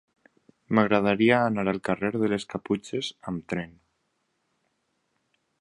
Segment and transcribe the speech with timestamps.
[0.77, 3.79] M'agradaria anar al carrer de les Caputxes amb tren.